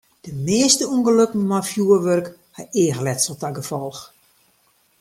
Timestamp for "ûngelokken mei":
0.95-1.63